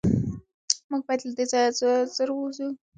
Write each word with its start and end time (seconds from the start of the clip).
موږ 0.89 1.01
باید 1.07 1.21
له 1.27 1.31
دې 1.37 1.45
ځایه 1.51 1.69
زر 2.15 2.29
ووځو. 2.31 2.67